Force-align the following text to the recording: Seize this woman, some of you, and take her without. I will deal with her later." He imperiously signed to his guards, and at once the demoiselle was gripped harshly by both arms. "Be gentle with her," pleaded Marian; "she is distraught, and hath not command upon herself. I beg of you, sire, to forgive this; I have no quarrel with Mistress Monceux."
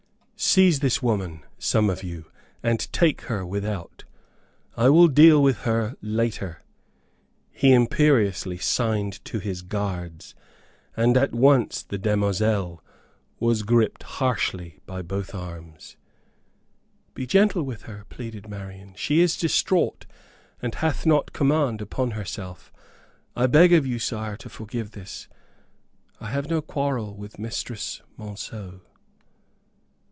Seize 0.43 0.79
this 0.79 1.03
woman, 1.03 1.45
some 1.59 1.87
of 1.87 2.01
you, 2.01 2.25
and 2.63 2.91
take 2.91 3.21
her 3.29 3.45
without. 3.45 4.05
I 4.75 4.89
will 4.89 5.07
deal 5.07 5.41
with 5.43 5.59
her 5.59 5.95
later." 6.01 6.63
He 7.51 7.71
imperiously 7.71 8.57
signed 8.57 9.23
to 9.25 9.37
his 9.37 9.61
guards, 9.61 10.33
and 10.97 11.15
at 11.15 11.31
once 11.31 11.83
the 11.83 11.99
demoiselle 11.99 12.83
was 13.39 13.61
gripped 13.61 14.01
harshly 14.01 14.79
by 14.87 15.03
both 15.03 15.35
arms. 15.35 15.95
"Be 17.13 17.27
gentle 17.27 17.61
with 17.61 17.83
her," 17.83 18.05
pleaded 18.09 18.49
Marian; 18.49 18.95
"she 18.95 19.21
is 19.21 19.37
distraught, 19.37 20.07
and 20.59 20.73
hath 20.73 21.05
not 21.05 21.33
command 21.33 21.81
upon 21.81 22.11
herself. 22.11 22.73
I 23.35 23.45
beg 23.45 23.73
of 23.73 23.85
you, 23.85 23.99
sire, 23.99 24.37
to 24.37 24.49
forgive 24.49 24.91
this; 24.91 25.27
I 26.19 26.31
have 26.31 26.49
no 26.49 26.63
quarrel 26.63 27.15
with 27.15 27.37
Mistress 27.37 28.01
Monceux." 28.17 28.79